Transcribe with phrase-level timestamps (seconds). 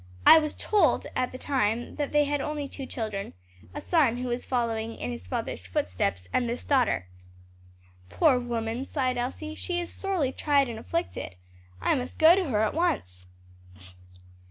[0.25, 3.33] I was told at that time they had only two children
[3.71, 7.07] a son who was following in his father's footsteps, and this daughter."
[8.09, 11.35] "Poor woman!" sighed Elsie, "she is sorely tried and afflicted.
[11.79, 13.27] I must go to her at once."